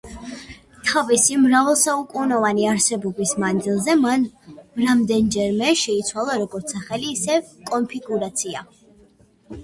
[0.91, 4.23] თავისი მრავალსაუკუნოვანი არსებობის მანძილზე მან
[4.85, 7.35] რამდენიმეჯერ შეიცვალა როგორც სახელი, ისე
[7.71, 8.65] კონფიგურაცია.